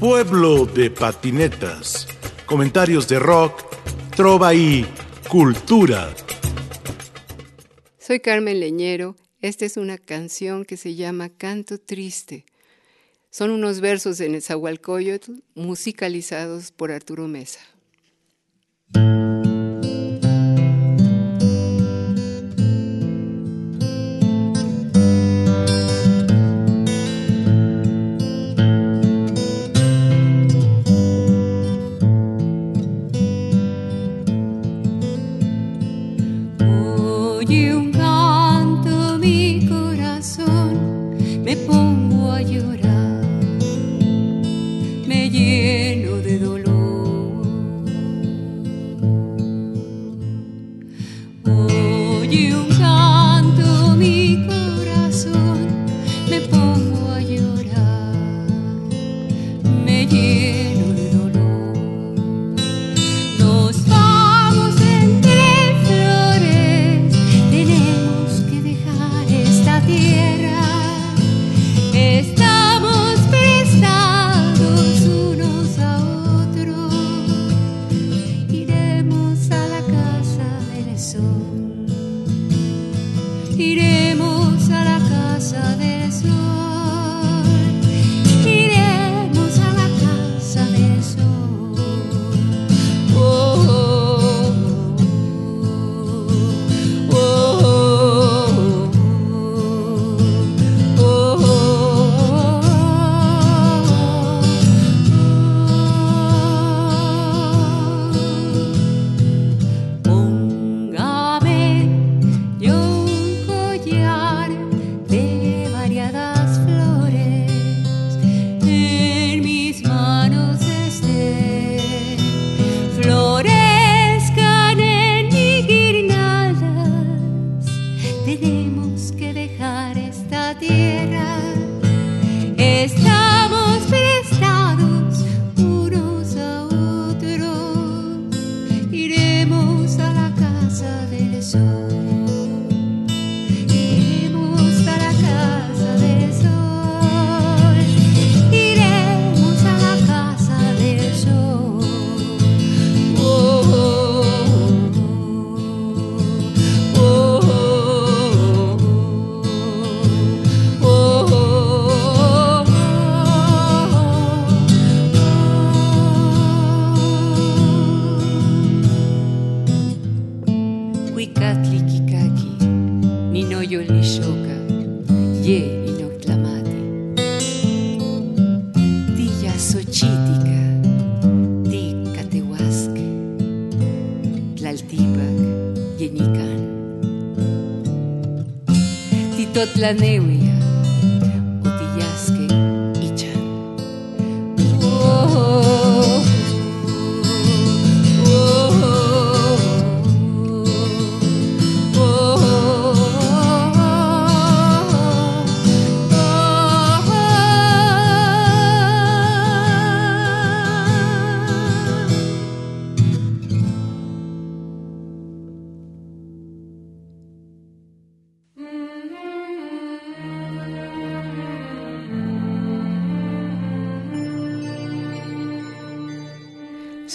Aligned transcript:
Pueblo 0.00 0.66
de 0.66 0.90
patinetas. 0.90 2.06
Comentarios 2.44 3.08
de 3.08 3.18
rock, 3.18 3.62
trova 4.14 4.52
y 4.52 4.86
cultura. 5.26 6.14
Soy 7.98 8.20
Carmen 8.20 8.60
Leñero. 8.60 9.16
Esta 9.40 9.64
es 9.64 9.78
una 9.78 9.96
canción 9.96 10.66
que 10.66 10.76
se 10.76 10.96
llama 10.96 11.30
Canto 11.30 11.78
Triste. 11.78 12.44
Son 13.30 13.50
unos 13.50 13.80
versos 13.80 14.18
de 14.18 14.28
Nezahualcóyotl 14.28 15.32
musicalizados 15.54 16.72
por 16.72 16.92
Arturo 16.92 17.26
Mesa. 17.26 17.60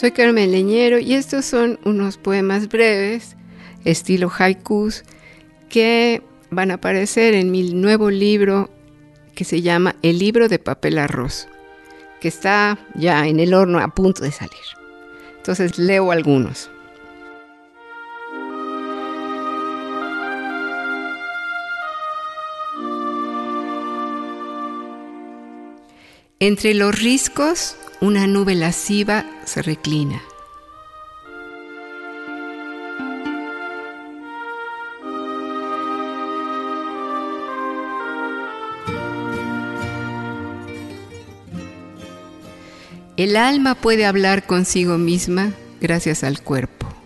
Soy 0.02 0.14
Carmen 0.14 0.50
Leñero 0.50 0.98
y 0.98 1.14
estos 1.14 1.46
son 1.46 1.80
unos 1.86 2.18
poemas 2.18 2.68
breves, 2.68 3.36
estilo 3.86 4.32
haikus, 4.36 5.04
que 5.70 6.24
van 6.50 6.72
a 6.72 6.74
aparecer 6.74 7.36
en 7.36 7.52
mi 7.52 7.72
nuevo 7.72 8.10
libro 8.10 8.72
que 9.36 9.44
se 9.44 9.62
llama 9.62 9.96
El 10.02 10.18
libro 10.18 10.48
de 10.48 10.58
papel 10.58 10.98
arroz, 10.98 11.48
que 12.20 12.30
está 12.30 12.80
ya 12.96 13.28
en 13.28 13.40
el 13.40 13.54
horno 13.54 13.78
a 13.78 13.90
punto 13.90 14.24
de 14.24 14.32
salir. 14.32 14.58
Entonces 15.38 15.78
leo 15.78 16.12
algunos. 16.12 16.72
Entre 26.43 26.73
los 26.73 26.99
riscos 26.99 27.76
una 27.99 28.26
nube 28.26 28.55
lasciva 28.55 29.28
se 29.46 29.61
reclina. 29.61 30.23
El 43.17 43.35
alma 43.35 43.76
puede 43.76 44.08
hablar 44.08 44.47
consigo 44.47 44.97
misma 44.97 45.52
gracias 45.79 46.23
al 46.23 46.41
cuerpo. 46.41 47.01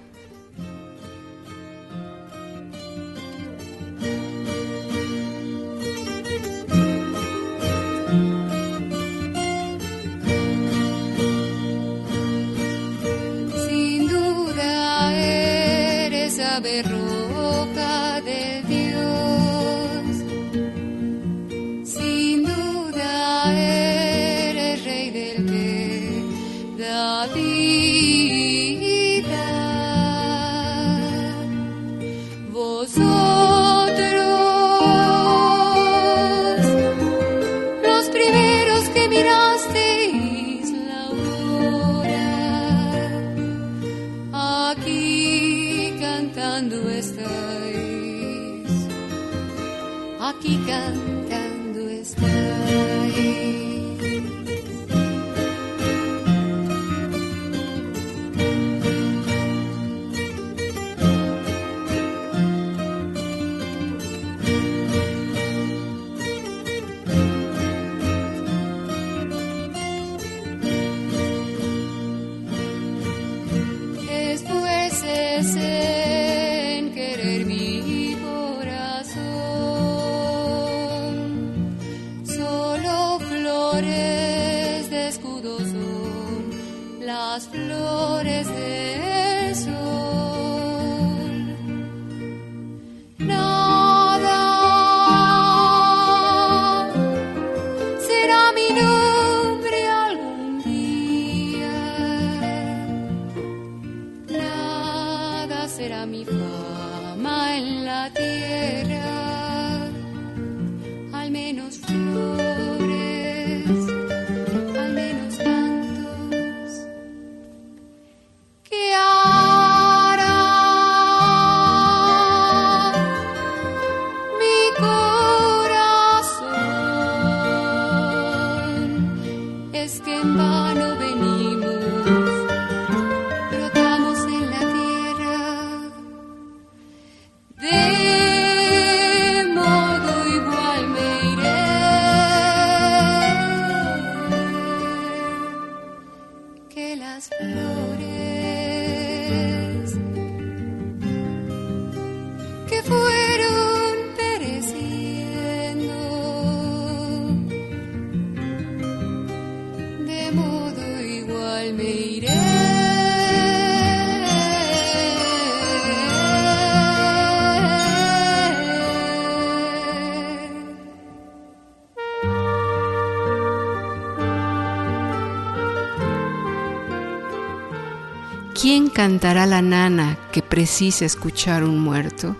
¿Quién 178.67 178.89
cantará 178.89 179.45
la 179.45 179.62
nana 179.62 180.17
que 180.31 180.41
precisa 180.41 181.06
escuchar 181.06 181.63
un 181.63 181.79
muerto? 181.79 182.35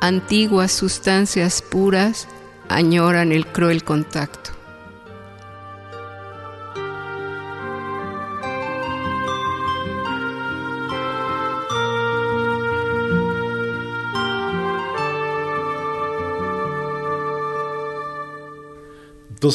Antiguas 0.00 0.70
sustancias 0.70 1.60
puras 1.60 2.28
añoran 2.68 3.32
el 3.32 3.44
cruel 3.44 3.82
contacto. 3.82 4.59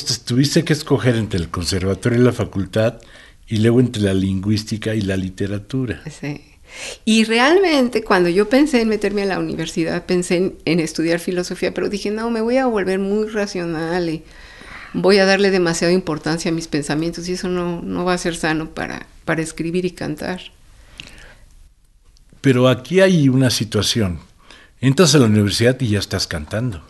Entonces 0.02 0.26
tuviste 0.26 0.64
que 0.66 0.74
escoger 0.74 1.16
entre 1.16 1.40
el 1.40 1.50
conservatorio 1.50 2.20
y 2.20 2.24
la 2.24 2.34
facultad 2.34 2.96
y 3.48 3.58
luego 3.58 3.80
entre 3.80 4.02
la 4.02 4.14
lingüística 4.14 4.94
y 4.94 5.02
la 5.02 5.16
literatura. 5.16 6.04
Sí. 6.10 6.42
Y 7.06 7.24
realmente 7.24 8.04
cuando 8.04 8.28
yo 8.28 8.50
pensé 8.50 8.82
en 8.82 8.90
meterme 8.90 9.24
a 9.24 9.26
la 9.26 9.40
universidad, 9.40 10.06
pensé 10.06 10.54
en, 10.66 10.80
estudiar 10.82 11.20
filosofía, 11.22 11.74
pero 11.74 11.88
dije, 11.88 12.12
no, 12.12 12.30
me 12.30 12.42
voy 12.42 12.58
a 12.58 12.66
volver 12.66 13.00
muy 13.00 13.30
racional 13.30 14.10
y 14.10 14.24
voy 14.94 15.20
a 15.20 15.26
darle 15.26 15.50
demasiada 15.50 15.94
importancia 15.94 16.52
a 16.52 16.54
mis 16.54 16.68
pensamientos 16.68 17.30
y 17.30 17.34
eso 17.34 17.48
no, 17.48 17.82
no 17.82 18.04
va 18.04 18.14
a 18.14 18.18
ser 18.18 18.36
sano 18.36 18.72
para, 18.72 19.08
para 19.24 19.42
escribir 19.42 19.86
y 19.86 19.92
cantar. 19.92 20.42
Pero 22.42 22.68
aquí 22.68 23.00
hay 23.00 23.30
una 23.30 23.50
situación. 23.50 24.20
Entras 24.82 25.16
a 25.16 25.20
la 25.20 25.28
universidad 25.28 25.80
y 25.80 25.90
ya 25.90 26.00
estás 26.00 26.28
cantando. 26.28 26.84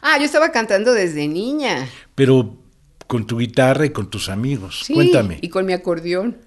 Ah, 0.00 0.18
yo 0.18 0.24
estaba 0.24 0.50
cantando 0.50 0.92
desde 0.92 1.28
niña. 1.28 1.88
Pero 2.14 2.58
con 3.06 3.26
tu 3.26 3.38
guitarra 3.38 3.86
y 3.86 3.90
con 3.90 4.08
tus 4.10 4.28
amigos. 4.28 4.82
Sí, 4.84 4.94
Cuéntame. 4.94 5.38
Y 5.42 5.48
con 5.48 5.66
mi 5.66 5.72
acordeón. 5.72 6.38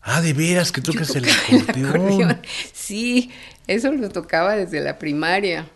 Ah, 0.00 0.20
de 0.20 0.32
veras 0.32 0.72
que 0.72 0.80
tocas 0.80 1.14
el 1.16 1.26
acordeón? 1.28 2.40
Sí, 2.72 3.30
eso 3.66 3.92
lo 3.92 4.08
tocaba 4.10 4.56
desde 4.56 4.80
la 4.80 4.98
primaria. 4.98 5.66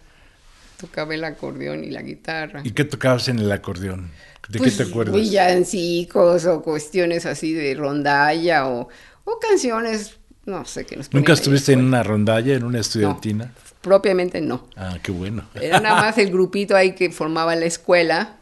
Tocaba 0.78 1.14
el 1.14 1.24
acordeón 1.24 1.82
y 1.84 1.90
la 1.90 2.02
guitarra. 2.02 2.60
¿Y 2.64 2.70
qué 2.70 2.84
tocabas 2.84 3.28
en 3.28 3.38
el 3.38 3.50
acordeón? 3.50 4.10
¿De 4.48 4.58
qué 4.58 4.70
te 4.70 4.76
pues, 4.76 4.88
acuerdas? 4.88 5.14
Villancicos 5.14 6.46
o 6.46 6.62
cuestiones 6.62 7.26
así 7.26 7.52
de 7.52 7.74
rondalla 7.74 8.68
o, 8.68 8.88
o 9.24 9.38
canciones, 9.38 10.16
no 10.46 10.64
sé 10.64 10.86
qué 10.86 10.96
nos 10.96 11.12
¿Nunca 11.12 11.34
estuviste 11.34 11.72
en 11.72 11.84
una 11.84 12.02
rondalla, 12.02 12.54
en 12.54 12.64
una 12.64 12.80
estudiantina? 12.80 13.52
propiamente 13.82 14.40
no. 14.40 14.66
Ah, 14.76 14.98
qué 15.02 15.12
bueno. 15.12 15.44
Era 15.60 15.80
nada 15.80 16.00
más 16.00 16.18
el 16.18 16.30
grupito 16.30 16.76
ahí 16.76 16.94
que 16.94 17.10
formaba 17.10 17.54
la 17.56 17.66
escuela 17.66 18.37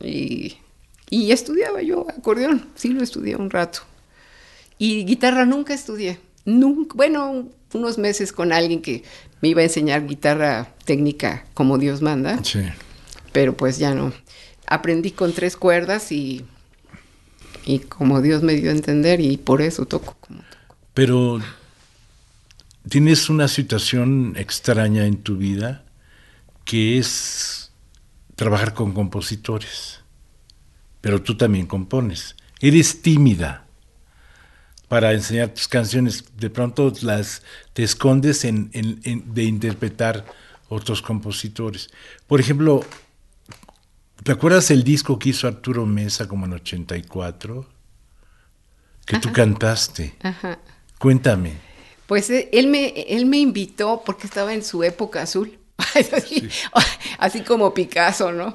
y, 0.00 0.56
y 1.10 1.30
estudiaba 1.32 1.82
yo 1.82 2.06
acordeón, 2.08 2.66
sí 2.74 2.88
lo 2.88 3.02
estudié 3.02 3.36
un 3.36 3.50
rato. 3.50 3.80
Y 4.78 5.04
guitarra 5.04 5.46
nunca 5.46 5.72
estudié, 5.74 6.20
nunca, 6.44 6.94
bueno, 6.96 7.48
unos 7.72 7.98
meses 7.98 8.32
con 8.32 8.52
alguien 8.52 8.82
que 8.82 9.04
me 9.40 9.48
iba 9.48 9.60
a 9.60 9.64
enseñar 9.64 10.06
guitarra 10.06 10.74
técnica 10.84 11.44
como 11.54 11.78
Dios 11.78 12.02
manda, 12.02 12.42
sí. 12.44 12.60
pero 13.32 13.56
pues 13.56 13.78
ya 13.78 13.94
no. 13.94 14.12
Aprendí 14.66 15.12
con 15.12 15.32
tres 15.32 15.56
cuerdas 15.56 16.10
y, 16.10 16.44
y 17.64 17.78
como 17.80 18.20
Dios 18.20 18.42
me 18.42 18.54
dio 18.54 18.70
a 18.70 18.74
entender 18.74 19.20
y 19.20 19.36
por 19.36 19.62
eso 19.62 19.86
toco 19.86 20.16
como 20.20 20.40
toco. 20.40 20.66
Pero 20.94 21.40
tienes 22.88 23.28
una 23.28 23.48
situación 23.48 24.34
extraña 24.36 25.06
en 25.06 25.18
tu 25.18 25.36
vida 25.36 25.84
que 26.64 26.98
es 26.98 27.55
trabajar 28.36 28.74
con 28.74 28.92
compositores, 28.92 30.00
pero 31.00 31.22
tú 31.22 31.36
también 31.36 31.66
compones. 31.66 32.36
Eres 32.60 33.02
tímida 33.02 33.66
para 34.88 35.12
enseñar 35.12 35.48
tus 35.48 35.66
canciones, 35.66 36.24
de 36.36 36.50
pronto 36.50 36.92
las 37.02 37.42
te 37.72 37.82
escondes 37.82 38.44
en, 38.44 38.70
de 38.72 39.42
interpretar 39.42 40.24
otros 40.68 41.02
compositores. 41.02 41.90
Por 42.26 42.40
ejemplo, 42.40 42.84
¿te 44.22 44.32
acuerdas 44.32 44.70
el 44.70 44.84
disco 44.84 45.18
que 45.18 45.30
hizo 45.30 45.48
Arturo 45.48 45.86
Mesa 45.86 46.28
como 46.28 46.46
en 46.46 46.52
84? 46.52 47.66
Que 49.06 49.18
tú 49.18 49.32
cantaste. 49.32 50.14
Ajá. 50.22 50.58
Cuéntame. 50.98 51.54
Pues 52.06 52.30
eh, 52.30 52.48
él 52.52 52.68
me, 52.68 52.88
él 52.88 53.26
me 53.26 53.38
invitó 53.38 54.02
porque 54.04 54.26
estaba 54.26 54.54
en 54.54 54.64
su 54.64 54.82
época 54.82 55.22
azul, 55.22 55.58
así, 57.18 57.40
como 57.40 57.74
Picasso, 57.74 58.32
¿no? 58.32 58.54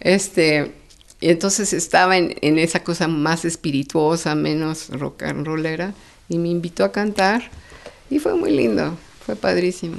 Este, 0.00 0.72
y 1.20 1.30
entonces 1.30 1.72
estaba 1.72 2.16
en, 2.16 2.34
en, 2.40 2.58
esa 2.58 2.82
cosa 2.82 3.08
más 3.08 3.44
espirituosa, 3.44 4.34
menos 4.34 4.88
rock 4.90 5.24
and 5.24 5.46
rollera, 5.46 5.94
y 6.28 6.38
me 6.38 6.48
invitó 6.48 6.84
a 6.84 6.92
cantar 6.92 7.50
y 8.10 8.18
fue 8.18 8.34
muy 8.34 8.50
lindo, 8.50 8.96
fue 9.24 9.36
padrísimo. 9.36 9.96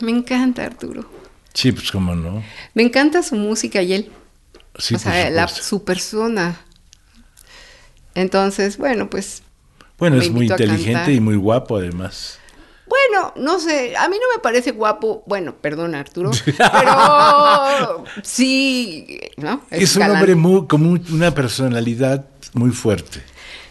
Me 0.00 0.10
encanta 0.10 0.64
Arturo. 0.64 1.08
Sí, 1.54 1.72
pues 1.72 1.90
cómo 1.90 2.14
no. 2.14 2.42
Me 2.74 2.82
encanta 2.82 3.22
su 3.22 3.34
música 3.34 3.82
y 3.82 3.92
él. 3.92 4.10
Sí, 4.78 4.94
o 4.94 4.98
sea, 4.98 5.28
la, 5.30 5.48
su 5.48 5.84
persona. 5.84 6.60
Entonces, 8.14 8.78
bueno, 8.78 9.10
pues 9.10 9.42
Bueno, 9.98 10.16
es 10.18 10.30
muy 10.30 10.46
inteligente 10.46 11.12
y 11.12 11.20
muy 11.20 11.36
guapo 11.36 11.76
además. 11.76 12.38
Bueno, 12.88 13.32
no 13.36 13.60
sé, 13.60 13.96
a 13.96 14.08
mí 14.08 14.16
no 14.16 14.36
me 14.36 14.42
parece 14.42 14.72
guapo, 14.72 15.22
bueno, 15.26 15.54
perdón 15.60 15.94
Arturo, 15.94 16.30
pero 16.46 18.04
sí, 18.22 19.20
¿no? 19.36 19.62
Es 19.70 19.94
un 19.96 20.00
galán. 20.00 20.16
hombre 20.18 20.34
muy, 20.34 20.66
con 20.66 20.86
un- 20.86 21.04
una 21.12 21.34
personalidad 21.34 22.24
muy 22.54 22.70
fuerte. 22.70 23.20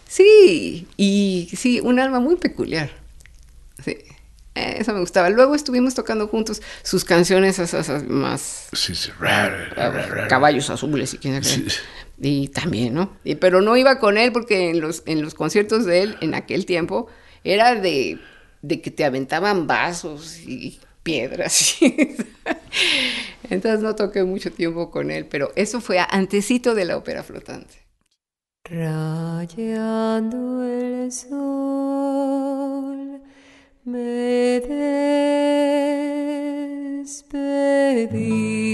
Sí, 0.07 0.87
y 0.97 1.49
sí, 1.57 1.79
un 1.81 1.99
alma 1.99 2.19
muy 2.19 2.35
peculiar. 2.35 2.89
Sí, 3.83 3.97
eso 4.55 4.93
me 4.93 4.99
gustaba. 5.01 5.29
Luego 5.29 5.53
estuvimos 5.55 5.93
tocando 5.95 6.27
juntos 6.27 6.61
sus 6.83 7.03
canciones 7.03 7.59
esas, 7.59 7.73
esas 7.87 8.03
más 8.07 8.69
Sí, 8.73 8.95
sí. 8.95 9.11
Caballos 10.29 10.69
azules 10.69 11.13
y 11.13 11.17
quién 11.17 11.43
sabe. 11.43 11.69
Sí. 11.69 11.77
Y 12.19 12.47
también, 12.47 12.93
¿no? 12.95 13.11
Y- 13.23 13.35
pero 13.35 13.61
no 13.61 13.77
iba 13.77 13.99
con 13.99 14.17
él 14.17 14.31
porque 14.31 14.69
en 14.69 14.79
los, 14.81 15.03
en 15.05 15.21
los 15.21 15.33
conciertos 15.35 15.85
de 15.85 16.01
él 16.03 16.17
en 16.21 16.33
aquel 16.33 16.65
tiempo 16.65 17.07
era 17.43 17.75
de, 17.75 18.19
de 18.67 18.81
que 18.81 18.91
te 18.91 19.05
aventaban 19.05 19.65
vasos 19.65 20.39
y 20.45 20.77
piedras. 21.03 21.77
Entonces 23.49 23.81
no 23.81 23.95
toqué 23.95 24.25
mucho 24.25 24.51
tiempo 24.51 24.91
con 24.91 25.09
él, 25.09 25.25
pero 25.25 25.53
eso 25.55 25.79
fue 25.79 25.99
antesito 25.99 26.75
de 26.75 26.85
la 26.85 26.97
ópera 26.97 27.23
flotante. 27.23 27.87
Rayando 28.65 30.63
el 30.63 31.11
sol, 31.13 33.21
me 33.85 34.59
despedí. 37.05 38.67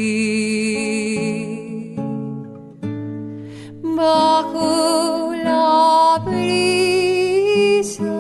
Bajo 3.83 5.33
la 5.35 6.19
brisa 6.25 8.12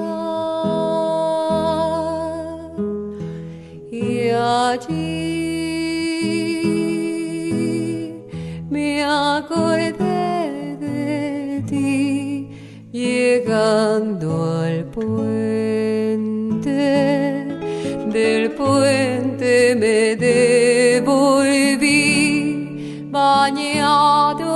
allí. 4.73 5.03
Me 8.69 9.03
acordé 9.03 10.77
de 10.79 11.63
ti 11.69 12.49
llegando 12.91 14.27
al 14.61 14.85
puente. 14.85 15.11
Del 18.15 18.51
puente 18.51 19.75
me 19.75 20.15
devolví 20.15 21.57
bañado 23.11 24.52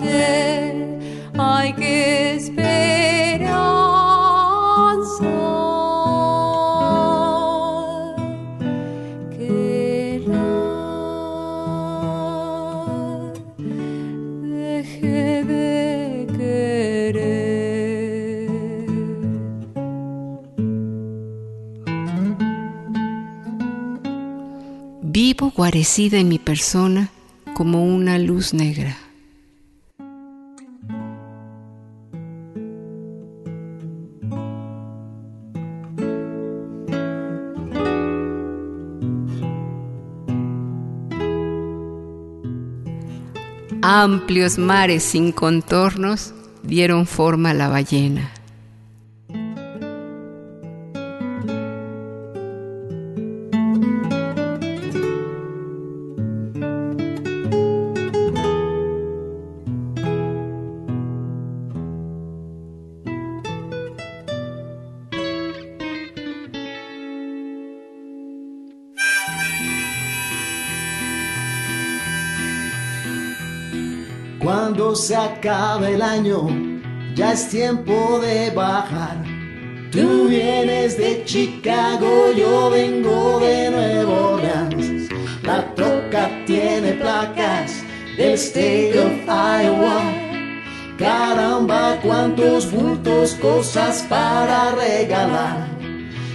placer 0.00 0.98
hay 1.38 1.72
que 1.74 2.34
esperanza 2.36 2.72
que 9.30 10.22
la 10.26 10.52
deje 14.42 15.44
de 15.44 16.26
querer. 16.38 17.52
Vivo 25.02 25.52
guarecida 25.54 26.18
en 26.18 26.28
mi 26.28 26.38
persona 26.38 27.10
como 27.54 27.84
una 27.84 28.18
luz 28.18 28.54
negra. 28.54 29.01
Amplios 44.02 44.58
mares 44.58 45.04
sin 45.04 45.30
contornos 45.30 46.34
dieron 46.64 47.06
forma 47.06 47.50
a 47.50 47.54
la 47.54 47.68
ballena. 47.68 48.31
Se 74.94 75.16
acabe 75.16 75.94
el 75.94 76.02
año, 76.02 76.48
ya 77.14 77.32
es 77.32 77.48
tiempo 77.48 78.20
de 78.20 78.50
bajar. 78.50 79.24
Tú 79.90 80.28
vienes 80.28 80.98
de 80.98 81.24
Chicago, 81.24 82.30
yo 82.36 82.68
vengo 82.68 83.40
de 83.40 83.70
Nueva 83.70 84.12
Orleans. 84.12 85.08
La 85.44 85.74
troca 85.74 86.28
tiene 86.46 86.92
placas 86.92 87.72
del 88.18 88.34
State 88.34 88.98
of 88.98 89.12
Iowa. 89.26 90.02
Caramba, 90.98 91.98
cuántos 92.02 92.70
bultos, 92.70 93.34
cosas 93.36 94.04
para 94.10 94.72
regalar. 94.72 95.68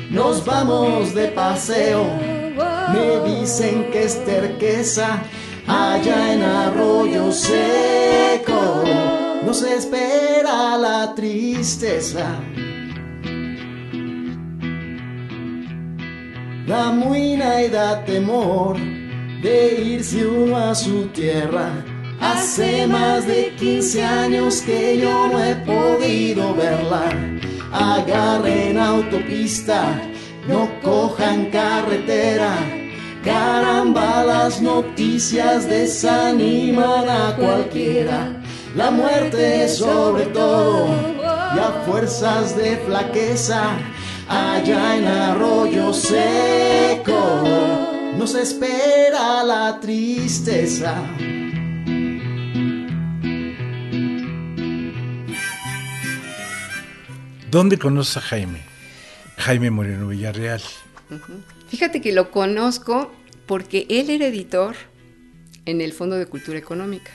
Nos 0.10 0.44
vamos 0.44 1.14
de 1.14 1.28
paseo. 1.28 2.06
Me 2.92 3.40
dicen 3.40 3.92
que 3.92 4.06
es 4.06 4.26
terqueza 4.26 5.22
allá 5.68 6.34
en 6.34 6.42
Arroyo 6.42 7.32
Seco. 7.32 8.84
Nos 9.46 9.62
espera 9.64 10.78
la 10.78 11.14
tristeza. 11.16 12.40
Da 16.68 16.92
muina 16.92 17.62
y 17.64 17.70
da 17.70 18.04
temor 18.04 18.78
de 19.42 19.82
irse 19.94 20.26
uno 20.26 20.58
a 20.58 20.76
su 20.76 21.08
tierra. 21.08 21.70
Hace 22.20 22.88
más 22.88 23.28
de 23.28 23.54
15 23.56 24.04
años 24.04 24.62
que 24.62 24.98
yo 24.98 25.28
no 25.28 25.42
he 25.42 25.56
podido 25.56 26.54
verla. 26.56 27.10
Agarren 27.72 28.78
autopista, 28.78 30.02
no 30.48 30.68
cojan 30.82 31.46
carretera. 31.52 32.77
Caramba, 33.28 34.24
las 34.24 34.62
noticias 34.62 35.68
desaniman 35.68 37.10
a 37.10 37.36
cualquiera. 37.36 38.42
La 38.74 38.90
muerte 38.90 39.68
sobre 39.68 40.28
todo 40.28 40.88
y 41.54 41.60
a 41.60 41.84
fuerzas 41.86 42.56
de 42.56 42.78
flaqueza 42.78 43.76
allá 44.30 44.96
en 44.96 45.06
arroyo 45.08 45.92
seco, 45.92 47.44
nos 48.18 48.34
espera 48.34 49.44
la 49.44 49.78
tristeza. 49.82 50.96
¿Dónde 57.52 57.78
conoces 57.78 58.16
a 58.16 58.22
Jaime? 58.22 58.62
Jaime 59.36 59.70
Moreno 59.70 60.08
Villarreal. 60.08 60.62
Fíjate 61.68 62.00
que 62.00 62.14
lo 62.14 62.32
conozco 62.32 63.17
porque 63.48 63.88
él 63.90 64.10
era 64.10 64.28
editor 64.28 64.76
en 65.66 65.82
el 65.82 65.94
Fondo 65.94 66.16
de 66.16 66.26
Cultura 66.28 66.60
Económica. 66.60 67.12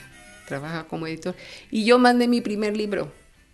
Trabaja 0.47 0.85
como 0.85 1.07
editor. 1.07 1.35
Y 1.71 1.85
yo 1.85 1.97
mandé 1.99 2.27
mi 2.27 2.41
primer 2.41 2.75
libro. 2.75 3.11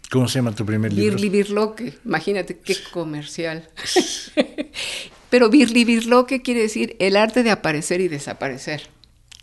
¿Cómo 0.09 0.27
se 0.27 0.39
llama 0.39 0.55
tu 0.55 0.65
primer 0.65 0.91
libro? 0.91 1.15
Birli 1.15 1.29
Birloque. 1.29 1.93
Imagínate 2.03 2.57
qué 2.57 2.75
comercial. 2.91 3.69
Pero 5.29 5.49
Birli 5.49 5.85
Birloque 5.85 6.41
quiere 6.41 6.61
decir 6.61 6.95
el 6.99 7.15
arte 7.15 7.43
de 7.43 7.51
aparecer 7.51 8.01
y 8.01 8.07
desaparecer. 8.07 8.89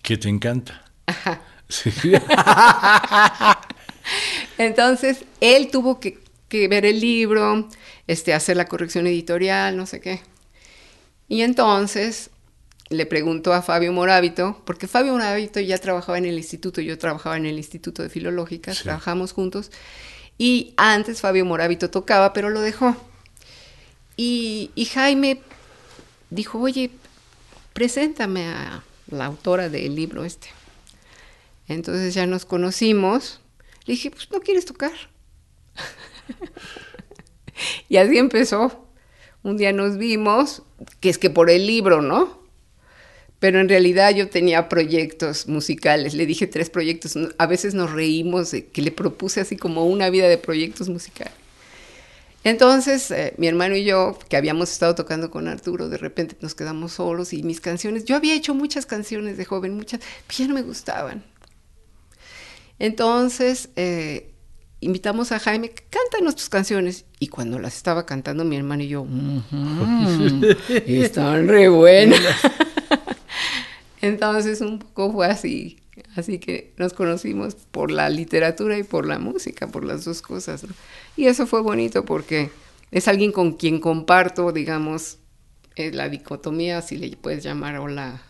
Que 0.03 0.17
te 0.17 0.29
encanta. 0.29 0.85
Ajá. 1.07 1.43
Sí. 1.69 1.91
Entonces, 4.57 5.25
él 5.41 5.69
tuvo 5.73 5.99
que, 5.99 6.21
que 6.49 6.69
ver 6.69 6.87
el 6.87 7.01
libro, 7.01 7.69
este, 8.07 8.35
hacer 8.35 8.57
la 8.57 8.67
corrección 8.67 9.09
editorial, 9.09 9.77
no 9.77 9.85
sé 9.85 10.01
qué. 10.01 10.21
Y 11.27 11.43
entonces 11.43 12.31
le 12.89 13.07
preguntó 13.07 13.53
a 13.53 13.63
Fabio 13.63 13.93
Morábito, 13.93 14.63
porque 14.65 14.87
Fabio 14.87 15.13
Morábito 15.13 15.61
ya 15.61 15.79
trabajaba 15.79 16.19
en 16.19 16.27
el 16.27 16.37
instituto, 16.37 16.81
yo 16.81 16.99
trabajaba 16.99 17.37
en 17.37 17.47
el 17.47 17.57
Instituto 17.59 18.03
de 18.03 18.11
Filológicas, 18.11 18.79
Sí. 18.79 18.85
trabajamos 18.85 19.33
juntos, 19.33 19.71
y 20.39 20.75
antes 20.77 21.21
Fabio 21.21 21.45
Morábito 21.45 21.91
tocaba, 21.91 22.33
pero 22.33 22.51
lo 22.51 22.61
dejó. 22.61 22.97
Y, 24.17 24.71
y 24.75 24.85
Jaime 24.87 25.41
dijo, 26.31 26.61
oye, 26.61 26.91
preséntame 27.73 28.47
a 28.47 28.83
la 29.11 29.27
autora 29.27 29.69
del 29.69 29.95
libro 29.95 30.25
este. 30.25 30.49
Entonces 31.69 32.15
ya 32.15 32.27
nos 32.27 32.45
conocimos. 32.45 33.41
Le 33.87 33.95
dije, 33.95 34.11
pues 34.11 34.31
no 34.31 34.41
quieres 34.41 34.65
tocar. 34.65 34.93
y 37.89 37.97
así 37.97 38.19
empezó. 38.19 38.85
Un 39.43 39.57
día 39.57 39.73
nos 39.73 39.97
vimos, 39.97 40.63
que 41.01 41.09
es 41.09 41.19
que 41.19 41.31
por 41.31 41.51
el 41.51 41.67
libro, 41.67 42.03
¿no? 42.03 42.41
Pero 43.39 43.61
en 43.61 43.69
realidad 43.69 44.15
yo 44.15 44.29
tenía 44.29 44.69
proyectos 44.69 45.47
musicales. 45.47 46.15
Le 46.15 46.25
dije 46.27 46.47
tres 46.47 46.71
proyectos. 46.71 47.15
A 47.39 47.47
veces 47.47 47.75
nos 47.75 47.93
reímos 47.93 48.51
de 48.51 48.67
que 48.67 48.81
le 48.83 48.91
propuse 48.91 49.41
así 49.41 49.57
como 49.57 49.85
una 49.87 50.09
vida 50.09 50.27
de 50.29 50.39
proyectos 50.39 50.89
musicales. 50.89 51.35
Entonces, 52.45 53.11
eh, 53.11 53.35
mi 53.39 53.49
hermano 53.49 53.75
y 53.77 53.85
yo, 53.85 54.17
que 54.29 54.37
habíamos 54.37 54.71
estado 54.71 54.95
tocando 54.95 55.31
con 55.33 55.49
Arturo, 55.49 55.89
de 55.89 55.99
repente 55.99 56.37
nos 56.41 56.55
quedamos 56.55 56.93
solos 56.93 57.33
y 57.33 57.43
mis 57.43 57.61
canciones, 57.61 58.05
yo 58.05 58.15
había 58.15 58.35
hecho 58.35 58.55
muchas 58.55 58.87
canciones 58.87 59.37
de 59.37 59.45
joven, 59.45 59.75
muchas, 59.75 60.01
pero 60.29 60.39
ya 60.39 60.47
no 60.47 60.55
me 60.55 60.63
gustaban. 60.63 61.25
Entonces, 62.79 63.71
eh, 63.77 64.31
invitamos 64.81 65.33
a 65.33 65.39
Jaime, 65.41 65.73
cántanos 65.91 66.37
tus 66.37 66.49
canciones. 66.49 67.05
Y 67.19 67.29
cuando 67.29 67.59
las 67.59 67.77
estaba 67.77 68.07
cantando 68.07 68.45
mi 68.45 68.57
hermano 68.57 68.83
y 68.83 68.89
yo, 68.89 69.03
"Ujú, 69.03 70.47
están 70.87 71.49
re 71.49 71.69
buenas. 71.69 72.21
Entonces, 74.07 74.61
un 74.61 74.79
poco 74.79 75.13
fue 75.13 75.27
así. 75.27 75.79
Así 76.15 76.39
que 76.39 76.73
nos 76.77 76.93
conocimos 76.93 77.55
por 77.55 77.91
la 77.91 78.09
literatura 78.09 78.79
y 78.79 78.83
por 78.83 79.07
la 79.07 79.19
música, 79.19 79.67
por 79.67 79.85
las 79.85 80.05
dos 80.05 80.23
cosas. 80.23 80.67
Y 81.17 81.27
eso 81.27 81.47
fue 81.47 81.63
bonito 81.63 82.05
porque 82.05 82.51
es 82.91 83.09
alguien 83.09 83.33
con 83.33 83.55
quien 83.55 83.81
comparto, 83.81 84.53
digamos, 84.53 85.19
eh, 85.75 85.93
la 85.93 86.09
dicotomía, 86.09 86.83
si 86.83 86.97
le 86.99 87.17
puedes 87.17 87.43
llamar, 87.43 87.79
o 87.79 87.89
la, 87.89 88.23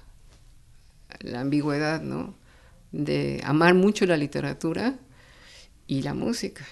la 1.21 1.41
ambigüedad, 1.41 2.01
¿no? 2.01 2.35
De 2.93 3.41
amar 3.45 3.75
mucho 3.75 4.07
la 4.07 4.17
literatura 4.17 4.95
y 5.87 6.03
la 6.03 6.15
música. 6.15 6.65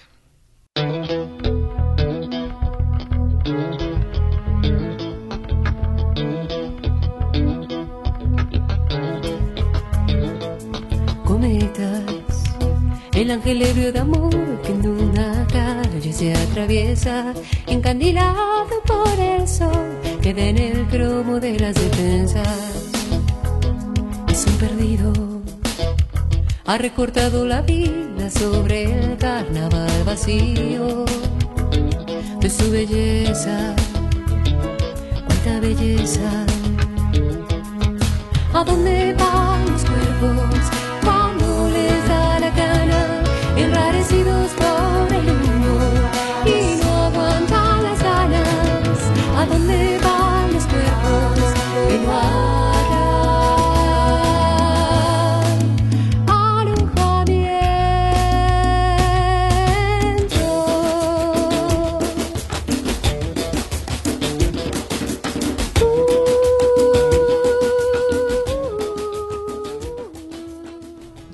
El 13.25 13.31
ángel 13.31 13.63
ebrio 13.63 13.91
de 13.91 13.97
amor 13.97 14.61
que 14.61 14.71
en 14.71 14.87
una 14.87 15.47
calle 15.47 16.13
se 16.13 16.31
atraviesa, 16.31 17.33
encandilado 17.65 18.67
por 18.85 19.19
el 19.19 19.47
sol 19.47 19.97
que 20.21 20.31
da 20.31 20.43
en 20.43 20.59
el 20.59 20.85
cromo 20.89 21.39
de 21.39 21.59
las 21.59 21.73
defensas. 21.73 22.93
Es 24.27 24.45
un 24.45 24.53
perdido, 24.57 25.11
ha 26.67 26.77
recortado 26.77 27.47
la 27.47 27.63
vida 27.63 28.29
sobre 28.29 28.83
el 28.83 29.17
carnaval 29.17 30.03
vacío 30.05 31.05
de 32.41 32.49
su 32.51 32.69
belleza. 32.69 33.75
Cuánta 35.25 35.59
belleza. 35.61 36.45
¿A 38.53 38.63
dónde 38.63 39.15
van 39.17 39.65
los 39.71 39.83
cuerpos 39.83 40.84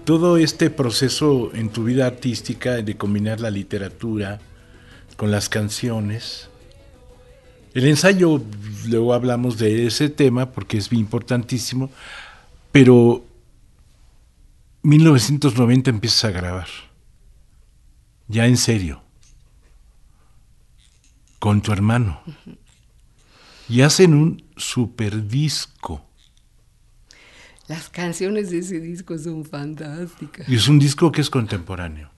Todo 0.06 0.38
este 0.38 0.70
proceso 0.70 1.52
en 1.54 1.70
tu 1.70 1.84
vida 1.84 2.08
artística 2.08 2.82
de 2.82 2.98
combinar 2.98 3.40
la 3.40 3.52
literatura 3.52 4.40
con 5.16 5.30
las 5.30 5.48
canciones. 5.48 6.50
El 7.76 7.86
ensayo, 7.86 8.42
luego 8.88 9.14
hablamos 9.14 9.58
de 9.58 9.86
ese 9.86 10.10
tema 10.10 10.52
porque 10.52 10.78
es 10.78 10.92
importantísimo, 10.92 11.92
pero 12.72 13.24
1990 14.82 15.92
empiezas 15.92 16.26
a 16.26 16.32
grabar, 16.32 16.68
ya 18.28 18.48
en 18.48 18.58
serio, 18.58 19.04
con 21.38 21.62
tu 21.62 21.72
hermano, 21.72 22.22
y 23.70 23.82
hacen 23.82 24.16
un 24.16 24.44
super 24.58 25.28
disco. 25.28 26.04
Las 27.72 27.88
canciones 27.88 28.52
de 28.52 28.58
ese 28.60 28.82
disco 28.82 29.18
son 29.18 29.46
fantásticas. 29.46 30.48
Y 30.50 30.56
es 30.56 30.68
un 30.68 30.78
disco 30.78 31.10
que 31.10 31.22
es 31.22 31.30
contemporáneo. 31.30 32.10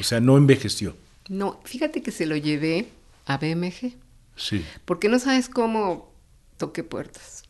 O 0.00 0.02
sea, 0.02 0.18
no 0.18 0.36
envejeció. 0.36 0.96
No, 1.28 1.60
fíjate 1.64 2.02
que 2.02 2.10
se 2.10 2.26
lo 2.26 2.34
llevé 2.36 2.88
a 3.26 3.36
BMG, 3.38 3.94
Sí. 4.34 4.64
porque 4.84 5.08
no 5.08 5.20
sabes 5.20 5.48
cómo 5.48 6.12
toqué 6.56 6.82
puertas. 6.82 7.44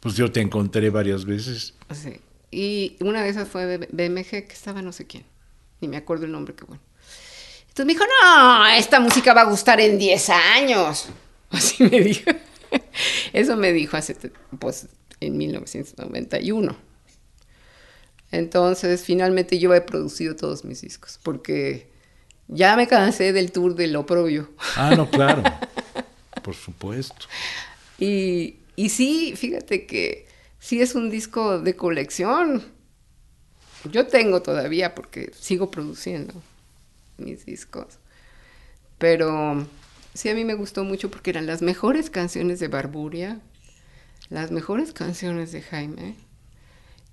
Pues 0.00 0.16
yo 0.16 0.30
te 0.30 0.42
encontré 0.42 0.90
varias 0.90 1.24
veces. 1.24 1.72
Sí. 1.94 2.20
Y 2.50 2.96
una 3.00 3.22
de 3.22 3.30
esas 3.30 3.48
fue 3.48 3.78
BMG, 3.90 4.28
que 4.46 4.52
estaba 4.52 4.82
no 4.82 4.92
sé 4.92 5.06
quién. 5.06 5.24
Ni 5.80 5.88
me 5.88 5.96
acuerdo 5.96 6.26
el 6.26 6.32
nombre, 6.32 6.54
qué 6.54 6.64
bueno. 6.64 6.82
Entonces 7.68 7.86
me 7.86 7.92
dijo, 7.94 8.04
no, 8.22 8.66
esta 8.66 9.00
música 9.00 9.32
va 9.32 9.40
a 9.42 9.50
gustar 9.50 9.80
en 9.80 9.98
10 9.98 10.28
años. 10.28 11.08
Así 11.50 11.84
me 11.84 12.00
dijo. 12.02 12.30
Eso 13.32 13.56
me 13.56 13.72
dijo 13.72 13.96
hace, 13.96 14.14
pues, 14.58 14.88
en 15.20 15.36
1991. 15.36 16.76
Entonces, 18.30 19.04
finalmente 19.04 19.58
yo 19.58 19.74
he 19.74 19.80
producido 19.80 20.36
todos 20.36 20.64
mis 20.64 20.82
discos, 20.82 21.18
porque 21.22 21.88
ya 22.46 22.76
me 22.76 22.86
cansé 22.86 23.32
del 23.32 23.52
tour 23.52 23.74
del 23.74 23.96
oprobio. 23.96 24.50
Ah, 24.76 24.94
no, 24.96 25.08
claro. 25.10 25.42
Por 26.42 26.54
supuesto. 26.54 27.26
Y, 27.98 28.56
y 28.76 28.90
sí, 28.90 29.34
fíjate 29.36 29.86
que 29.86 30.26
sí 30.58 30.80
es 30.80 30.94
un 30.94 31.10
disco 31.10 31.58
de 31.58 31.76
colección. 31.76 32.62
Yo 33.90 34.06
tengo 34.06 34.42
todavía 34.42 34.94
porque 34.94 35.32
sigo 35.38 35.70
produciendo 35.70 36.34
mis 37.16 37.46
discos. 37.46 37.86
Pero 38.98 39.66
sí 40.14 40.28
a 40.28 40.34
mí 40.34 40.44
me 40.44 40.54
gustó 40.54 40.84
mucho 40.84 41.10
porque 41.10 41.30
eran 41.30 41.46
las 41.46 41.62
mejores 41.62 42.10
canciones 42.10 42.60
de 42.60 42.68
Barburia, 42.68 43.40
las 44.30 44.50
mejores 44.50 44.92
canciones 44.92 45.52
de 45.52 45.62
Jaime. 45.62 46.16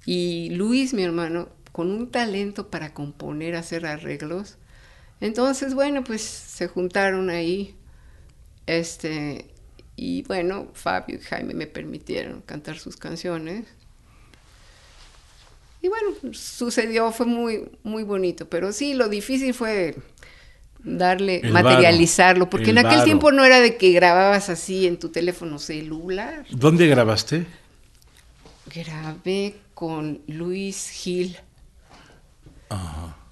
Y 0.06 0.50
Luis, 0.52 0.94
mi 0.94 1.04
hermano, 1.04 1.50
con 1.72 1.92
un 1.92 2.12
talento 2.12 2.70
para 2.70 2.94
componer, 2.94 3.56
hacer 3.56 3.86
arreglos. 3.86 4.58
Entonces, 5.22 5.74
bueno, 5.74 6.04
pues 6.04 6.22
se 6.22 6.68
juntaron 6.68 7.30
ahí 7.30 7.76
Este, 8.68 9.52
y 9.96 10.24
bueno, 10.24 10.70
Fabio 10.74 11.18
y 11.18 11.22
Jaime 11.22 11.54
me 11.54 11.68
permitieron 11.68 12.42
cantar 12.42 12.78
sus 12.80 12.98
canciones. 12.98 13.66
Y 15.82 15.88
bueno, 15.88 16.34
sucedió, 16.34 17.12
fue 17.12 17.26
muy, 17.26 17.70
muy 17.84 18.04
bonito. 18.04 18.50
Pero 18.50 18.72
sí, 18.74 18.94
lo 18.94 19.08
difícil 19.10 19.54
fue 19.54 19.96
darle, 20.86 21.42
El 21.44 21.52
materializarlo, 21.52 22.50
porque 22.50 22.70
en 22.70 22.78
aquel 22.78 22.92
varo. 22.92 23.04
tiempo 23.04 23.32
no 23.32 23.44
era 23.44 23.60
de 23.60 23.76
que 23.76 23.92
grababas 23.92 24.50
así 24.50 24.88
en 24.88 24.98
tu 24.98 25.10
teléfono 25.10 25.60
celular. 25.60 26.46
¿Dónde 26.50 26.88
grabaste? 26.88 27.46
Grabé 28.74 29.56
con 29.74 30.22
Luis 30.28 30.90
Gil. 30.90 31.38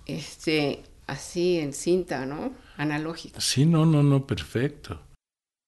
Este, 0.05 0.83
así 1.07 1.59
en 1.59 1.73
cinta, 1.73 2.25
¿no? 2.25 2.53
Analógica. 2.77 3.39
Sí, 3.39 3.65
no, 3.65 3.85
no, 3.85 4.03
no, 4.03 4.27
perfecto. 4.27 4.99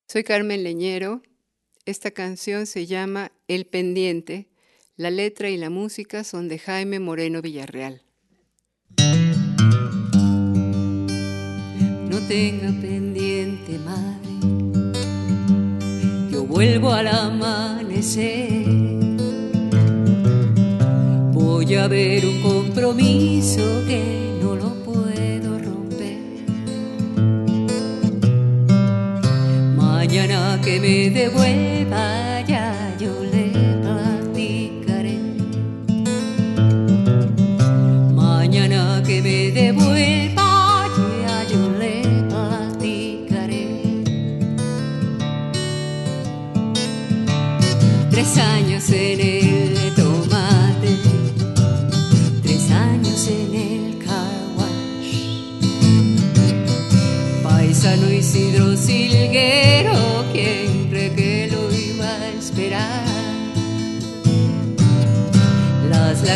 Soy 0.07 0.23
Carmen 0.23 0.63
Leñero. 0.63 1.21
Esta 1.85 2.11
canción 2.11 2.65
se 2.65 2.85
llama 2.85 3.31
El 3.47 3.65
Pendiente. 3.65 4.49
La 4.97 5.11
letra 5.11 5.49
y 5.49 5.57
la 5.57 5.69
música 5.69 6.23
son 6.23 6.47
de 6.47 6.57
Jaime 6.57 6.99
Moreno 6.99 7.41
Villarreal. 7.41 8.04
Tenga 12.27 12.69
pendiente, 12.81 13.77
madre. 13.79 14.29
Yo 16.31 16.45
vuelvo 16.45 16.91
al 16.91 17.07
amanecer. 17.07 18.65
Voy 21.33 21.75
a 21.75 21.87
ver 21.87 22.25
un 22.25 22.41
compromiso 22.41 23.61
que 23.87 24.39
no 24.41 24.55
lo 24.55 24.73
puedo 24.83 25.59
romper. 25.59 26.17
Mañana 29.75 30.59
que 30.63 30.79
me 30.79 31.09
devuelva, 31.11 32.34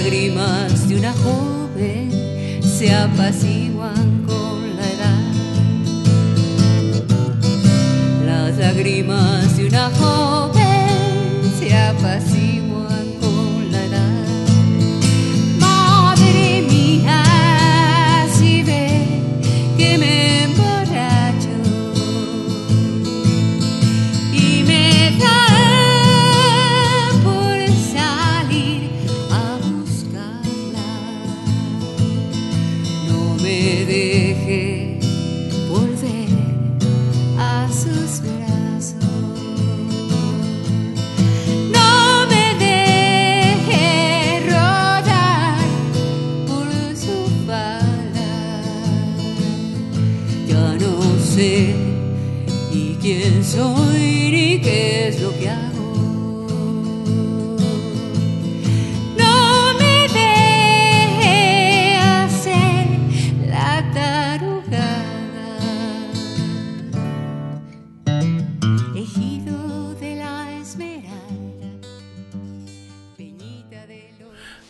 lágrimas 0.01 0.88
de 0.88 0.95
una 0.95 1.12
joven 1.12 2.09
se 2.63 2.93
apaciguan 2.93 4.23
con 4.25 4.77
la 4.77 4.85
edad. 4.95 5.19
Las 8.25 8.57
lágrimas 8.57 9.57
de 9.57 9.67
una 9.67 9.89
joven 9.89 10.89
se 11.59 11.75
apaciguan 11.75 12.38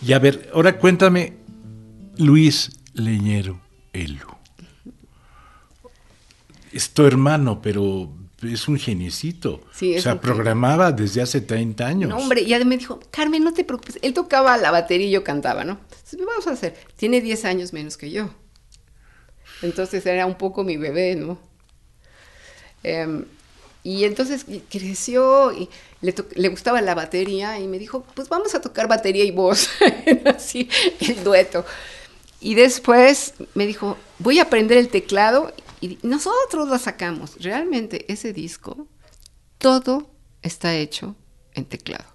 Y 0.09 0.13
a 0.13 0.17
ver, 0.17 0.49
ahora 0.55 0.75
cuéntame, 0.79 1.33
Luis 2.17 2.71
Leñero 2.95 3.61
Elu. 3.93 4.25
Es 6.71 6.89
tu 6.89 7.05
hermano, 7.05 7.61
pero 7.61 8.11
es 8.41 8.67
un 8.67 8.79
geniecito. 8.79 9.61
Sí, 9.71 9.93
o 9.93 9.97
es 9.97 10.01
sea, 10.01 10.13
un 10.13 10.19
programaba 10.19 10.91
desde 10.91 11.21
hace 11.21 11.41
30 11.41 11.85
años. 11.85 12.09
No, 12.09 12.17
hombre, 12.17 12.41
y 12.41 12.51
además 12.55 12.69
me 12.69 12.77
dijo, 12.79 12.99
Carmen, 13.11 13.43
no 13.43 13.53
te 13.53 13.63
preocupes. 13.63 13.99
Él 14.01 14.15
tocaba 14.15 14.57
la 14.57 14.71
batería 14.71 15.05
y 15.05 15.11
yo 15.11 15.23
cantaba, 15.23 15.63
¿no? 15.63 15.73
Entonces, 15.83 16.19
vamos 16.25 16.47
a 16.47 16.53
hacer. 16.53 16.73
Tiene 16.95 17.21
10 17.21 17.45
años 17.45 17.71
menos 17.71 17.95
que 17.95 18.09
yo. 18.09 18.31
Entonces 19.61 20.03
era 20.07 20.25
un 20.25 20.39
poco 20.39 20.63
mi 20.63 20.75
bebé, 20.77 21.15
¿no? 21.17 21.37
Em, 22.81 23.25
y 23.83 24.03
entonces 24.03 24.45
creció 24.69 25.51
y 25.53 25.69
le, 26.01 26.13
le 26.35 26.49
gustaba 26.49 26.81
la 26.81 26.95
batería 26.95 27.59
y 27.59 27.67
me 27.67 27.79
dijo, 27.79 28.05
pues 28.13 28.29
vamos 28.29 28.55
a 28.55 28.61
tocar 28.61 28.87
batería 28.87 29.23
y 29.23 29.31
voz, 29.31 29.69
así, 30.25 30.69
el 30.99 31.23
dueto. 31.23 31.65
Y 32.41 32.55
después 32.55 33.33
me 33.53 33.65
dijo, 33.67 33.97
voy 34.19 34.39
a 34.39 34.43
aprender 34.43 34.77
el 34.77 34.89
teclado 34.89 35.53
y 35.81 35.97
nosotros 36.03 36.67
lo 36.67 36.77
sacamos. 36.77 37.35
Realmente 37.39 38.11
ese 38.11 38.33
disco, 38.33 38.87
todo 39.57 40.09
está 40.41 40.75
hecho 40.75 41.15
en 41.53 41.65
teclado, 41.65 42.05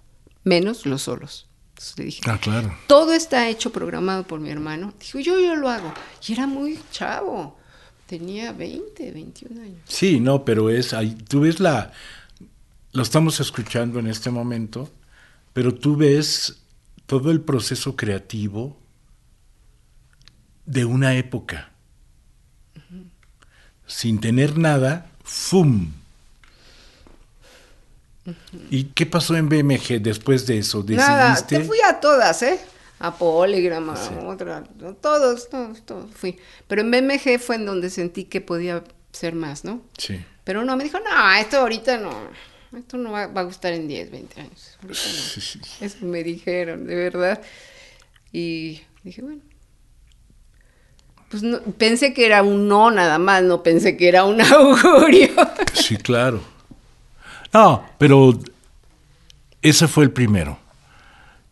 menos 0.44 0.86
los 0.86 1.02
solos. 1.02 1.48
Entonces 1.70 1.98
le 1.98 2.04
dije, 2.04 2.20
Ah, 2.26 2.38
claro. 2.40 2.74
todo 2.86 3.12
está 3.12 3.48
hecho 3.48 3.72
programado 3.72 4.24
por 4.26 4.38
mi 4.40 4.48
hermano. 4.50 4.94
Dijo, 5.00 5.18
yo, 5.18 5.38
yo 5.40 5.56
lo 5.56 5.68
hago. 5.68 5.92
Y 6.26 6.32
era 6.32 6.46
muy 6.46 6.78
chavo. 6.92 7.58
Tenía 8.06 8.52
20, 8.52 9.12
21 9.12 9.62
años. 9.62 9.80
Sí, 9.86 10.20
no, 10.20 10.44
pero 10.44 10.70
es 10.70 10.92
ahí, 10.92 11.14
tú 11.28 11.40
ves 11.40 11.58
la, 11.58 11.92
lo 12.92 13.02
estamos 13.02 13.40
escuchando 13.40 13.98
en 13.98 14.06
este 14.06 14.30
momento, 14.30 14.90
pero 15.52 15.74
tú 15.74 15.96
ves 15.96 16.62
todo 17.06 17.30
el 17.30 17.40
proceso 17.40 17.96
creativo 17.96 18.76
de 20.66 20.84
una 20.84 21.14
época. 21.14 21.70
Sin 23.86 24.20
tener 24.20 24.58
nada, 24.58 25.10
¡fum! 25.22 25.92
¿Y 28.70 28.84
qué 28.84 29.04
pasó 29.04 29.36
en 29.36 29.48
BMG 29.48 30.00
después 30.00 30.46
de 30.46 30.58
eso? 30.58 30.84
Nada, 30.88 31.30
¿Decidiste? 31.30 31.58
te 31.58 31.64
fui 31.64 31.78
a 31.86 32.00
todas, 32.00 32.42
¿eh? 32.42 32.58
A 33.06 33.16
Polygram, 33.18 33.90
a 33.90 33.94
otra, 34.26 34.64
todos, 35.00 35.48
todos, 35.50 35.84
todos 35.84 36.10
fui. 36.14 36.38
Pero 36.66 36.82
en 36.82 36.90
BMG 36.90 37.38
fue 37.38 37.56
en 37.56 37.66
donde 37.66 37.90
sentí 37.90 38.24
que 38.24 38.40
podía 38.40 38.82
ser 39.12 39.34
más, 39.34 39.64
¿no? 39.64 39.82
Sí. 39.98 40.24
Pero 40.44 40.64
no, 40.64 40.76
me 40.76 40.84
dijo, 40.84 40.98
no, 41.00 41.32
esto 41.34 41.58
ahorita 41.58 41.98
no, 41.98 42.10
esto 42.76 42.96
no 42.96 43.12
va, 43.12 43.26
va 43.28 43.42
a 43.42 43.44
gustar 43.44 43.72
en 43.72 43.88
10, 43.88 44.10
20 44.10 44.40
años. 44.40 44.78
ahorita 44.82 45.00
no". 45.00 45.12
Sí, 45.12 45.40
sí. 45.40 45.60
Eso 45.80 45.98
me 46.06 46.22
dijeron, 46.22 46.86
de 46.86 46.94
verdad. 46.94 47.40
Y 48.32 48.82
dije, 49.02 49.22
bueno. 49.22 49.40
Pues 51.30 51.42
no- 51.42 51.60
pensé 51.60 52.12
que 52.14 52.26
era 52.26 52.42
un 52.42 52.68
no 52.68 52.90
nada 52.90 53.18
más, 53.18 53.42
no 53.42 53.62
pensé 53.62 53.96
que 53.96 54.08
era 54.08 54.24
un 54.24 54.40
augurio. 54.42 55.30
Sí, 55.72 55.96
claro. 55.96 56.40
No, 57.52 57.84
pero 57.98 58.38
ese 59.62 59.88
fue 59.88 60.04
el 60.04 60.10
primero. 60.12 60.58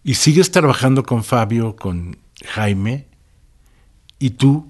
Y 0.05 0.15
sigues 0.15 0.51
trabajando 0.51 1.05
con 1.05 1.23
Fabio, 1.25 1.77
con 1.77 2.17
Jaime, 2.45 3.07
y 4.19 4.31
tú 4.31 4.69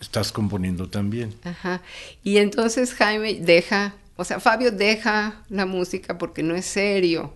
estás 0.00 0.32
componiendo 0.32 0.88
también. 0.88 1.34
Ajá. 1.44 1.82
Y 2.22 2.38
entonces 2.38 2.94
Jaime 2.94 3.34
deja, 3.40 3.94
o 4.16 4.24
sea, 4.24 4.40
Fabio 4.40 4.70
deja 4.70 5.42
la 5.48 5.66
música 5.66 6.18
porque 6.18 6.42
no 6.42 6.54
es 6.54 6.66
serio, 6.66 7.34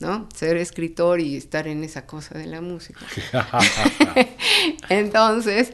¿no? 0.00 0.28
Ser 0.34 0.56
escritor 0.56 1.20
y 1.20 1.36
estar 1.36 1.68
en 1.68 1.84
esa 1.84 2.06
cosa 2.06 2.36
de 2.36 2.46
la 2.46 2.60
música. 2.60 3.00
entonces, 4.88 5.72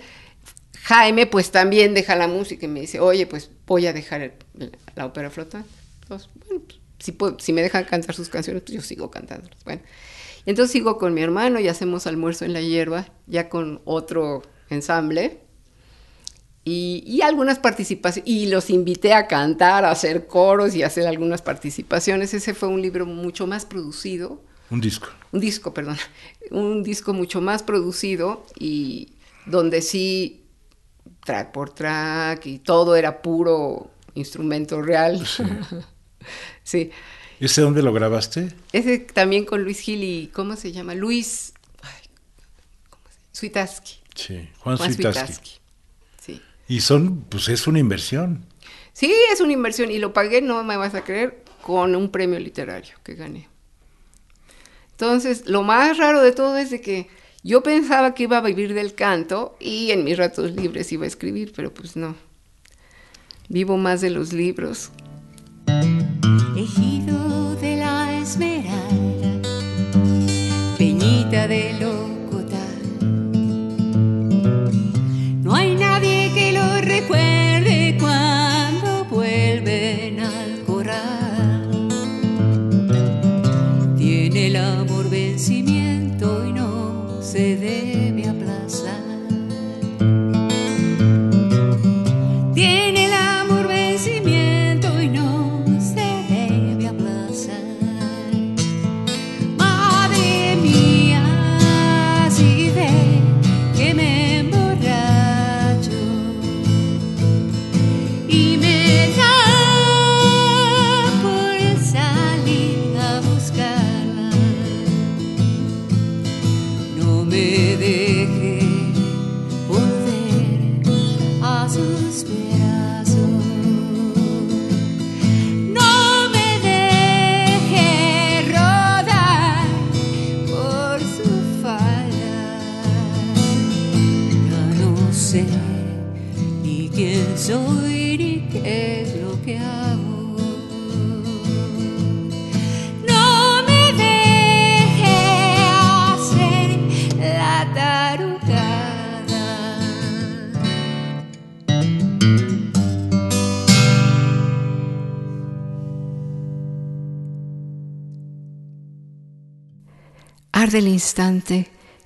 Jaime 0.83 1.27
pues 1.27 1.51
también 1.51 1.95
deja 1.95 2.17
la 2.17 2.29
música 2.29 2.67
y 2.67 2.69
me 2.69 2.81
dice, 2.81 3.01
oye, 3.01 3.27
pues 3.27 3.51
voy 3.67 3.87
a 3.87 3.93
dejar 3.93 4.21
el- 4.23 4.79
la 4.95 5.07
ópera 5.07 5.31
flotante. 5.31 5.69
Entonces, 6.03 6.29
bueno, 6.47 6.63
pues, 6.67 6.79
si, 6.99 7.13
puedo- 7.13 7.39
si 7.39 7.53
me 7.53 7.63
dejan 7.63 7.85
cantar 7.85 8.15
sus 8.15 8.29
canciones, 8.29 8.63
pues 8.63 8.75
yo 8.77 8.83
sigo 8.83 9.11
cantándolas. 9.11 9.63
Bueno, 9.65 9.83
entonces 10.47 10.73
sigo 10.73 10.99
con 10.99 11.15
mi 11.15 11.23
hermano 11.23 11.61
y 11.61 11.69
hacemos 11.69 12.07
almuerzo 12.07 12.45
en 12.45 12.53
la 12.53 12.61
hierba, 12.61 13.07
ya 13.27 13.49
con 13.49 13.81
otro 13.85 14.43
ensamble. 14.69 15.41
Y, 16.65 17.03
y 17.07 17.23
algunas 17.23 17.59
participaciones, 17.59 18.29
y 18.31 18.47
los 18.47 18.69
invité 18.71 19.15
a 19.15 19.27
cantar, 19.27 19.85
a 19.85 19.91
hacer 19.91 20.27
coros 20.27 20.75
y 20.75 20.83
a 20.83 20.89
hacer 20.89 21.07
algunas 21.07 21.41
participaciones. 21.43 22.35
Ese 22.35 22.53
fue 22.55 22.69
un 22.69 22.83
libro 22.83 23.07
mucho 23.07 23.47
más 23.47 23.65
producido, 23.65 24.43
Un 24.71 24.81
disco. 24.81 25.09
un 25.33 25.41
disco, 25.41 25.73
perdón, 25.73 25.97
un 26.51 26.83
disco 26.83 27.13
mucho 27.15 27.41
más 27.41 27.63
producido 27.63 28.45
y 28.59 29.15
donde 29.47 29.81
sí, 29.81 30.45
track 31.25 31.51
por 31.51 31.71
track 31.71 32.45
y 32.47 32.59
todo 32.59 32.95
era 32.95 33.23
puro 33.23 33.91
instrumento 34.15 34.83
real. 34.83 35.27
Sí. 35.27 35.43
Sí. 36.63 36.91
¿Ese 37.41 37.63
dónde 37.63 37.83
lo 37.83 37.93
grabaste? 37.95 38.53
Ese 38.73 38.99
también 38.99 39.47
con 39.47 39.65
Luis 39.65 39.81
Gil 39.81 40.05
y, 40.05 40.27
¿cómo 40.29 40.57
se 40.57 40.73
llama? 40.73 40.95
Luis 40.95 41.55
ay, 41.83 42.11
¿cómo 42.91 43.03
se 43.09 43.17
llama? 43.17 43.29
Suitaski. 43.33 43.95
Sí, 44.15 44.49
Juan, 44.59 44.77
Juan 44.77 44.93
Suitaski. 44.93 45.21
Suitaski. 45.21 45.51
Sí. 46.21 46.43
Y 46.69 46.81
son, 46.83 47.23
pues 47.23 47.49
es 47.49 47.67
una 47.67 47.79
inversión. 47.79 48.45
Sí, 48.93 49.11
es 49.33 49.41
una 49.41 49.55
inversión 49.55 49.91
y 49.91 49.99
lo 49.99 50.13
pagué, 50.13 50.43
no 50.43 50.63
me 50.65 50.77
vas 50.77 50.95
a 50.95 51.03
creer, 51.03 51.43
con 51.63 51.97
un 51.97 52.11
premio 52.11 52.39
literario 52.39 52.95
que 53.03 53.15
gané. 53.15 53.49
Entonces, 54.91 55.45
lo 55.47 55.63
más 55.63 55.97
raro 55.97 56.21
de 56.21 56.33
todo 56.33 56.59
es 56.59 56.69
de 56.69 56.83
que 56.83 57.09
yo 57.43 57.63
pensaba 57.63 58.13
que 58.13 58.25
iba 58.25 58.37
a 58.37 58.43
vivir 58.43 58.75
del 58.75 58.95
canto 58.95 59.57
y 59.59 59.93
en 59.93 60.05
mis 60.05 60.19
ratos 60.19 60.51
libres 60.51 60.93
iba 60.93 61.05
a 61.05 61.09
escribir, 61.09 61.55
pero 61.57 61.73
pues 61.73 61.97
no. 61.97 62.17
Vivo 63.49 63.79
más 63.79 64.03
de 64.03 64.11
los 64.11 64.35
libros. 64.35 64.91
De. 71.31 71.79
No 75.45 75.55
hay 75.55 75.77
nadie 75.77 76.33
que 76.35 76.53
lo 76.53 76.81
recuerde 76.81 77.40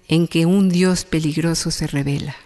en 0.09 0.29
que 0.29 0.47
un 0.47 0.69
Dios 0.69 1.05
peligroso 1.05 1.71
se 1.71 1.87
revela. 1.87 2.37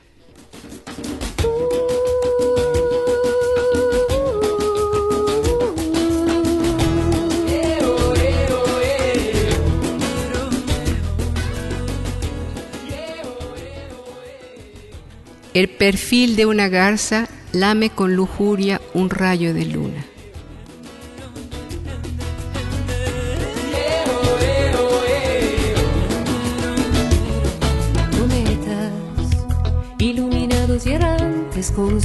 El 15.54 15.68
perfil 15.68 16.36
de 16.36 16.46
una 16.46 16.68
garza 16.68 17.28
lame 17.52 17.90
con 17.90 18.14
lujuria 18.14 18.80
un 18.94 19.10
rayo 19.10 19.52
de 19.54 19.64
luna. 19.64 20.07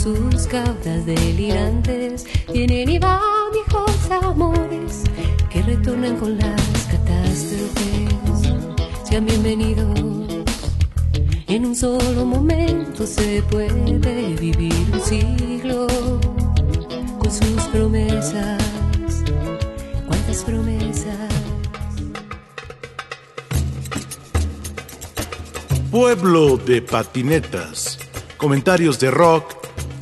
Sus 0.04 0.48
caudas 0.48 1.06
delirantes, 1.06 2.26
vienen 2.52 2.90
y 2.90 3.00
van 3.00 3.22
viejos 3.54 4.12
amores 4.12 5.04
que 5.50 5.62
retornan 5.62 6.18
con 6.18 6.38
las 6.38 6.62
catástrofes. 6.92 8.54
Sean 9.06 9.26
bienvenidos, 9.26 9.98
en 11.48 11.66
un 11.66 11.74
solo 11.74 12.26
momento 12.26 13.08
se 13.08 13.44
puede 13.44 14.36
vivir 14.42 14.74
un 14.92 15.00
siglo 15.00 15.88
con 17.20 17.32
sus 17.32 17.64
promesas. 17.72 18.62
¿Cuántas 20.06 20.44
promesas? 20.44 21.30
Pueblo 25.90 26.58
de 26.58 26.82
patinetas. 26.82 28.00
Comentarios 28.36 29.00
de 29.00 29.10
rock, 29.10 29.63